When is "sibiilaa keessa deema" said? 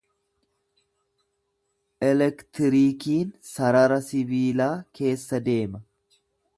4.11-5.89